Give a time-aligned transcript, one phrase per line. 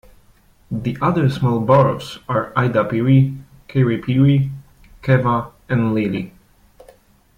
[0.71, 3.37] The other small boroughs are Eidapere,
[3.69, 4.49] Kaerepere,
[5.03, 6.31] Keava and Lelle.